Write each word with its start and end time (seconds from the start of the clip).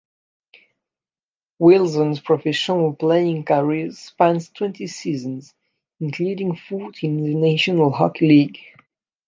Wilson's 1.59 2.19
professional 2.19 2.95
playing 2.95 3.45
career 3.45 3.91
spans 3.91 4.49
twenty 4.49 4.87
seasons, 4.87 5.53
including 5.99 6.55
fourteen 6.55 7.19
in 7.19 7.23
the 7.25 7.35
National 7.35 7.91
Hockey 7.91 8.27
League. 8.27 8.59